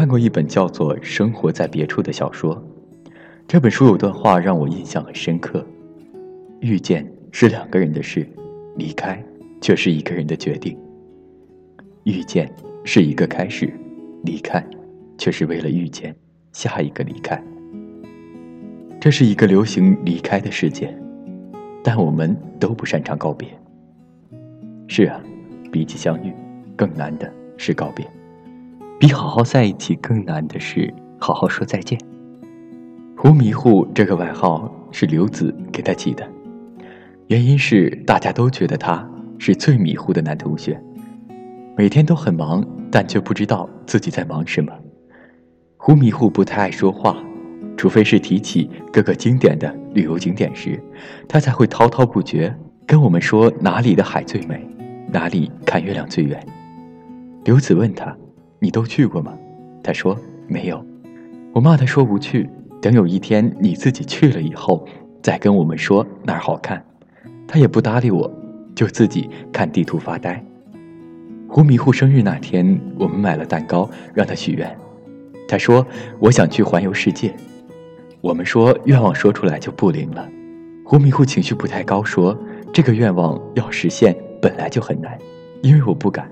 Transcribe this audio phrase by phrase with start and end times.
[0.00, 2.58] 看过一本叫做《生活在别处》的小说，
[3.46, 5.62] 这本书有段话让我印象很深刻：
[6.60, 8.26] 遇见是两个人的事，
[8.76, 9.22] 离开
[9.60, 10.74] 却是一个人的决定。
[12.04, 12.50] 遇见
[12.82, 13.70] 是一个开始，
[14.24, 14.66] 离开
[15.18, 16.16] 却是为了遇见
[16.50, 17.38] 下一个离开。
[18.98, 20.96] 这是一个流行离开的世界，
[21.84, 23.46] 但我们都不擅长告别。
[24.88, 25.20] 是啊，
[25.70, 26.32] 比起相遇，
[26.74, 28.10] 更难的是告别。
[29.00, 31.98] 比好好在一起更难的是好好说再见。
[33.16, 36.28] 胡迷糊这个外号是刘子给他起的，
[37.28, 39.08] 原因是大家都觉得他
[39.38, 40.78] 是最迷糊的男同学，
[41.78, 44.70] 每天都很忙，但却不知道自己在忙什么。
[45.78, 47.16] 胡迷糊不太爱说话，
[47.78, 50.78] 除非是提起各个经典的旅游景点时，
[51.26, 52.54] 他才会滔滔不绝
[52.86, 54.62] 跟我们说哪里的海最美，
[55.10, 56.38] 哪里看月亮最圆。
[57.44, 58.14] 刘子问他。
[58.60, 59.36] 你都去过吗？
[59.82, 60.84] 他说没有。
[61.52, 62.48] 我骂他说不去。
[62.82, 64.86] 等有一天你自己去了以后，
[65.22, 66.82] 再跟我们说哪儿好看。
[67.46, 68.30] 他也不搭理我，
[68.74, 70.42] 就自己看地图发呆。
[71.46, 74.74] 胡迷糊生日那天，我们买了蛋糕让他许愿。
[75.48, 75.86] 他说
[76.18, 77.34] 我想去环游世界。
[78.22, 80.26] 我们说愿望说出来就不灵了。
[80.84, 82.38] 胡迷糊情绪不太高，说
[82.72, 85.18] 这个愿望要实现本来就很难，
[85.62, 86.30] 因为我不敢。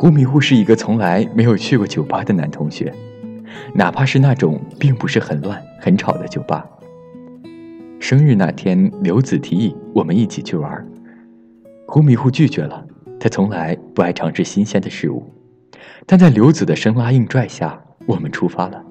[0.00, 2.90] 胡迷糊是一个从来没有去过酒吧的男同学，
[3.74, 6.66] 哪怕是那种并不是很乱、很吵的酒吧。
[7.98, 10.86] 生日那天，刘子提议我们一起去玩，
[11.86, 12.82] 胡迷糊拒绝了。
[13.20, 15.22] 他从来不爱尝试新鲜的事物，
[16.06, 18.82] 但在刘子的生拉硬拽下，我们出发了。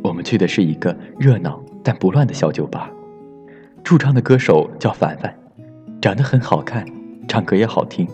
[0.00, 2.88] 我们去的是一个热闹但不乱的小酒吧，
[3.82, 5.36] 驻唱的歌手叫凡凡，
[6.00, 6.86] 长得很好看，
[7.26, 8.06] 唱歌也好听。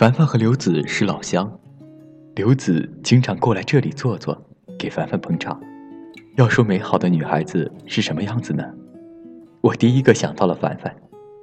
[0.00, 1.60] 凡凡和刘子是老乡，
[2.34, 4.34] 刘子经常过来这里坐坐，
[4.78, 5.60] 给凡凡捧场。
[6.38, 8.64] 要说美好的女孩子是什么样子呢？
[9.60, 10.90] 我第一个想到了凡凡，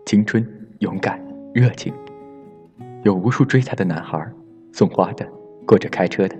[0.07, 0.44] 青春、
[0.79, 1.23] 勇敢、
[1.53, 1.94] 热情，
[3.03, 4.28] 有无数追她的男孩，
[4.73, 5.23] 送花的，
[5.67, 6.35] 或者开车的。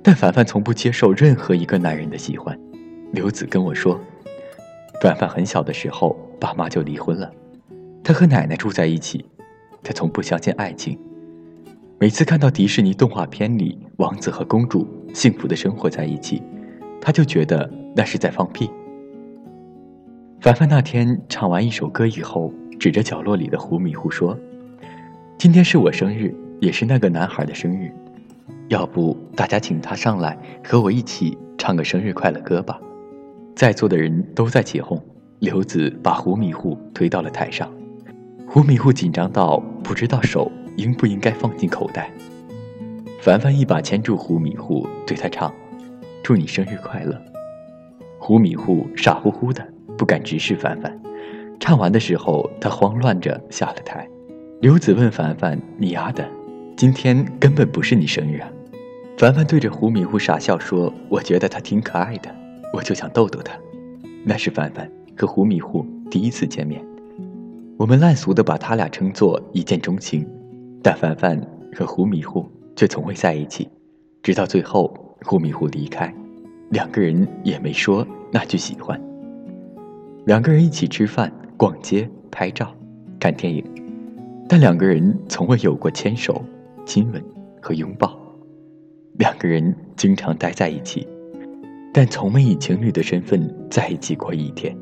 [0.00, 2.56] 但凡凡从不接受任何一个男人的喜欢。
[3.10, 4.00] 刘子跟我说，
[5.00, 7.28] 凡凡很小的时候，爸妈就离婚了，
[8.04, 9.28] 他和奶奶住在一起，
[9.82, 10.96] 他从不相信爱情。
[12.02, 16.42] 每次看到迪士尼动画片里王子和公主幸福的生活在一起，
[17.00, 18.68] 他就觉得那是在放屁。
[20.40, 24.36] 凡凡那天唱完一首歌以后，指着角落里的胡迷糊说
[25.38, 27.92] ：“今天是我生日，也是那个男孩的生日，
[28.66, 32.80] 要不大家请他上来和我一起唱个生日快乐歌吧。”
[33.54, 35.00] 在座的人都在起哄。
[35.38, 37.72] 刘子把胡迷糊推到了台上，
[38.48, 40.50] 胡迷糊紧张到不知道手。
[40.76, 42.10] 应不应该放进口袋？
[43.20, 45.52] 凡凡一把牵住胡迷糊，对他唱
[46.22, 47.20] ：“祝你生日快乐。”
[48.18, 49.66] 胡迷糊傻乎乎的，
[49.96, 51.00] 不敢直视凡凡。
[51.60, 54.08] 唱完的时候，他慌乱着下了台。
[54.60, 56.28] 刘子问凡凡：“你丫的，
[56.76, 58.48] 今天根本不是你生日啊！”
[59.18, 62.34] 凡凡对着胡迷糊傻笑说：“我觉得他挺可爱的，
[62.72, 63.56] 我就想逗逗他。”
[64.24, 66.84] 那是凡凡和胡迷糊第一次见面，
[67.76, 70.26] 我们烂俗的把他俩称作一见钟情。
[70.82, 71.40] 但凡凡
[71.74, 72.44] 和胡迷糊
[72.74, 73.68] 却从未在一起，
[74.20, 76.12] 直到最后胡迷糊离开，
[76.70, 79.00] 两个人也没说那句喜欢。
[80.26, 82.74] 两个人一起吃饭、逛街、拍照、
[83.20, 83.64] 看电影，
[84.48, 86.44] 但两个人从未有过牵手、
[86.84, 87.22] 亲吻
[87.60, 88.18] 和拥抱。
[89.18, 91.06] 两个人经常待在一起，
[91.92, 94.76] 但从没以情侣的身份在一起过一天。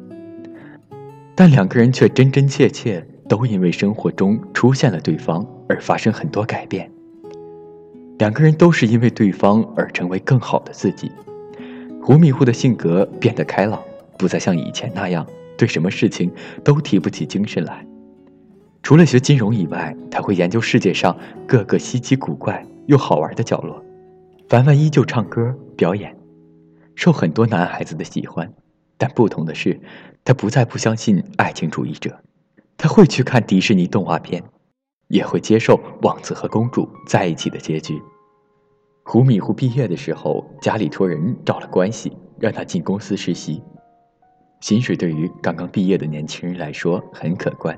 [1.34, 5.46] 但两个人却真真切切都因为生活中出现了对方。
[5.70, 6.90] 而发生很多改变。
[8.18, 11.10] 两个人都是因为对方而成为更好的自己。
[12.02, 13.80] 胡迷糊的性格变得开朗，
[14.18, 15.24] 不再像以前那样
[15.56, 16.30] 对什么事情
[16.64, 17.86] 都提不起精神来。
[18.82, 21.16] 除了学金融以外，他会研究世界上
[21.46, 23.82] 各个稀奇古怪又好玩的角落。
[24.48, 26.16] 凡凡依旧唱歌表演，
[26.96, 28.52] 受很多男孩子的喜欢。
[28.98, 29.78] 但不同的是，
[30.24, 32.18] 他不再不相信爱情主义者，
[32.76, 34.42] 他会去看迪士尼动画片。
[35.10, 38.00] 也会接受王子和公主在一起的结局。
[39.02, 43.62] 胡迷糊毕业的时候，家里托人找了关系，让他进公司实习，
[44.60, 47.76] 薪水对于刚刚毕业的年轻人来说很可观。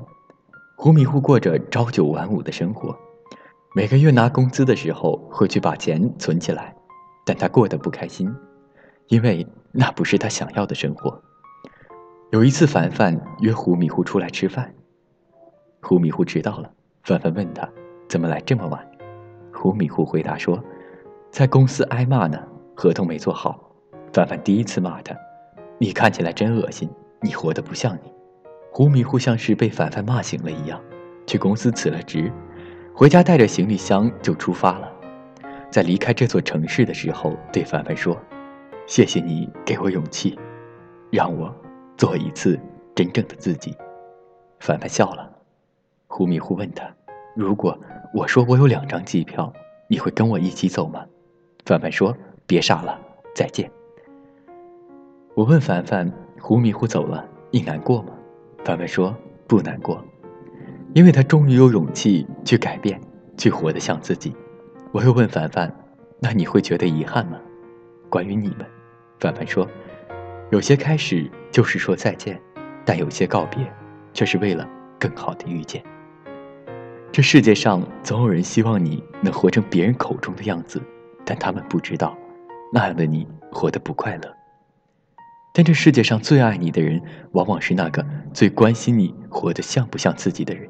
[0.76, 2.94] 胡迷糊过着朝九晚五的生活，
[3.74, 6.76] 每个月拿工资的时候会去把钱存起来，
[7.24, 8.30] 但他过得不开心，
[9.08, 11.22] 因为那不是他想要的生活。
[12.30, 14.74] 有一次，凡凡约胡迷糊出来吃饭，
[15.80, 16.70] 胡迷糊迟到了。
[17.02, 17.68] 凡凡问他
[18.08, 18.80] ：“怎么来这么晚？”
[19.52, 20.62] 胡迷糊回答说
[21.30, 22.38] ：“在公司挨骂呢，
[22.76, 23.72] 合同没做好。
[24.12, 25.14] 凡凡第一次骂他
[25.78, 26.88] ：“你看起来真恶心，
[27.20, 28.12] 你活得不像你。”
[28.72, 30.80] 胡迷糊像是被凡凡骂醒了一样，
[31.26, 32.32] 去公司辞了职，
[32.94, 34.90] 回家带着行李箱就出发了。
[35.70, 38.16] 在离开这座城市的时候，对凡凡说
[38.86, 40.38] ：“谢谢你给我勇气，
[41.10, 41.54] 让我
[41.96, 42.58] 做一次
[42.94, 43.76] 真正的自己。”
[44.60, 45.31] 凡凡笑了。
[46.14, 46.84] 胡迷糊问他
[47.34, 47.74] ：“如果
[48.12, 49.50] 我说我有两张机票，
[49.88, 51.06] 你会跟我一起走吗？”
[51.64, 52.14] 凡凡说
[52.46, 53.00] ：“别傻了，
[53.34, 53.70] 再见。”
[55.34, 58.12] 我问凡凡：“胡迷糊走了，你难过吗？”
[58.62, 59.16] 凡凡说
[59.48, 60.04] ：“不难过，
[60.92, 63.00] 因为他终于有勇气去改变，
[63.38, 64.36] 去活得像自己。”
[64.92, 65.74] 我又问凡凡
[66.20, 67.40] ：“那你会觉得遗憾吗？”
[68.10, 68.66] 关于你们，
[69.18, 69.66] 凡凡说
[70.52, 72.38] ：“有些开始就是说再见，
[72.84, 73.66] 但有些告别，
[74.12, 74.68] 却是为了
[74.98, 75.82] 更好的遇见。”
[77.12, 80.80] 这世界上总有人希望你能活成别人口中的样子，
[81.26, 82.16] 但他们不知道，
[82.72, 84.34] 那样的你活得不快乐。
[85.52, 86.98] 但这世界上最爱你的人，
[87.32, 90.66] 往往是那个最关心你活得像不像自己的人。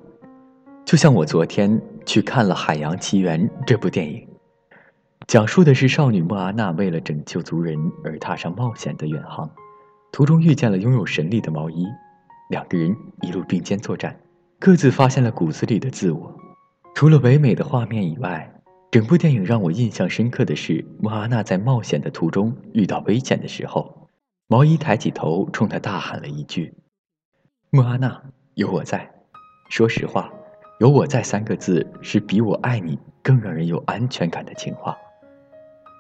[0.84, 4.26] 就像我昨天去看了《海洋奇缘》这部电影，
[5.28, 9.48] 讲述的是少女莫阿娜为了拯救族人而踏上冒险的远航，
[10.10, 11.86] 途中遇见了拥有神力的毛衣，
[12.50, 14.18] 两个人一路并肩作战，
[14.64, 16.32] 各自发现了骨子里的自我。
[16.94, 18.48] 除了唯美的画面以外，
[18.92, 24.08] 整部电影让我印象深刻的是莫阿娜在冒险的途中遇到危险的时候。
[24.46, 26.72] 毛衣抬起头，冲他大喊了一句
[27.70, 28.22] ：“莫阿娜，
[28.54, 29.10] 有我在。”
[29.68, 30.30] 说实话
[30.78, 34.96] ，“有我在”三个字是比我爱你更让人有安全感的情话。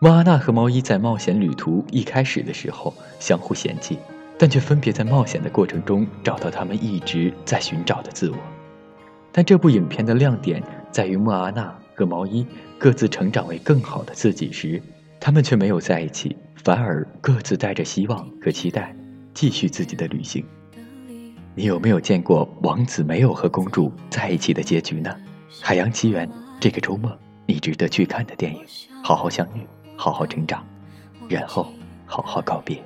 [0.00, 3.98] 莫阿娜和毛衣在冒险旅途一开始的时候相互嫌弃，
[4.38, 8.36] 但却分别在冒险的过程中找到他们一直在寻找的自我。
[9.32, 12.46] 但这部影片的亮点在于莫阿娜和毛衣
[12.78, 14.80] 各自成长为更好的自己时，
[15.18, 16.36] 他们却没有在一起。
[16.62, 18.94] 反而各自带着希望和期待，
[19.34, 20.44] 继续自己的旅行。
[21.56, 25.10] 你有没有见过王子没有和公主在一起的结局呢？
[25.60, 26.28] 《海洋奇缘》
[26.60, 27.10] 这个周末
[27.46, 28.64] 你值得去看的电影，
[29.02, 30.64] 好好相遇，好好成长，
[31.28, 31.66] 然后
[32.06, 32.80] 好好告别。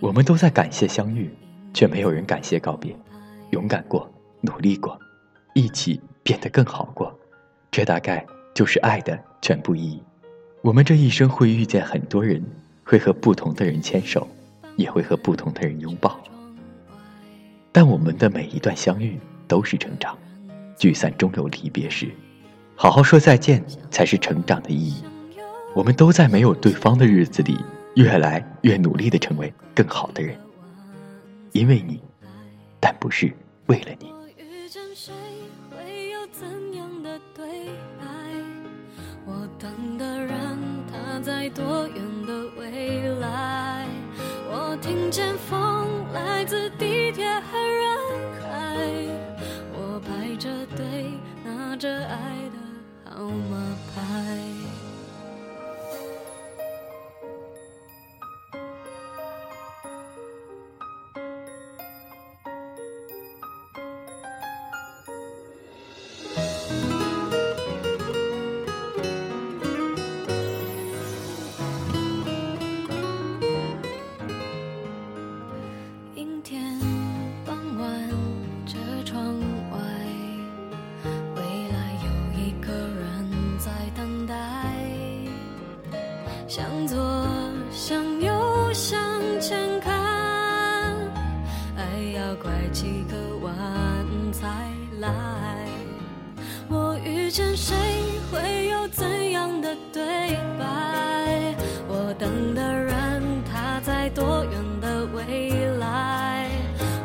[0.00, 1.32] 我们都在感谢相遇，
[1.72, 2.96] 却没有人感谢告别。
[3.50, 4.10] 勇敢过，
[4.40, 4.98] 努力过，
[5.56, 7.18] 一起变得更好过，
[7.70, 8.22] 这大概
[8.54, 10.02] 就是爱的全部意义。
[10.60, 12.44] 我们这一生会遇见很多人，
[12.84, 14.28] 会和不同的人牵手，
[14.76, 16.20] 也会和不同的人拥抱。
[17.72, 19.18] 但我们的每一段相遇
[19.48, 20.14] 都是成长，
[20.76, 22.10] 聚散终有离别时，
[22.74, 25.02] 好好说再见才是成长的意义。
[25.74, 27.56] 我们都在没有对方的日子里，
[27.94, 30.36] 越来越努力的成为更好的人，
[31.52, 31.98] 因为你，
[32.78, 33.32] 但不是
[33.68, 34.14] 为了你。
[41.26, 43.84] 在多远的未来？
[44.48, 45.65] 我听见风
[92.96, 93.52] 一个弯
[94.32, 94.48] 才
[95.00, 95.10] 来。
[96.66, 97.74] 我遇见谁，
[98.32, 100.02] 会有怎样的对
[100.58, 101.54] 白？
[101.88, 106.48] 我等的人，他在多远的未来？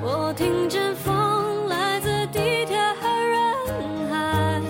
[0.01, 4.61] 我听见风来自地铁和人海，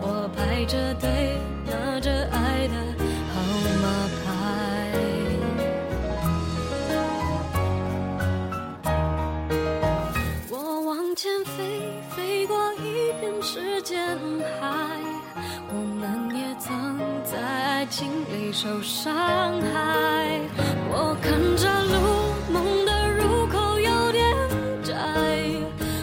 [0.00, 1.25] 我排着队
[18.52, 19.12] 受伤
[19.60, 20.40] 害，
[20.88, 24.24] 我看着路，梦的入口有点
[24.82, 24.94] 窄。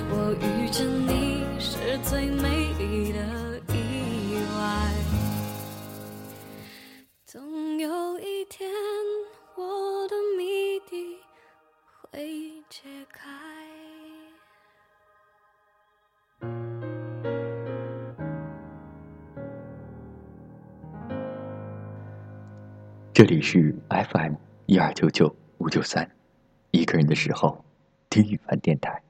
[0.10, 3.20] 我遇见你是最美丽的
[3.74, 4.94] 意外，
[7.26, 8.70] 总有一天
[9.56, 11.18] 我的谜底
[12.12, 12.82] 会解
[13.12, 13.53] 开。
[23.26, 24.34] 这里是 FM
[24.66, 26.12] 一二九九五九三，
[26.72, 27.64] 一个人的时候，
[28.10, 29.02] 听雨凡电台。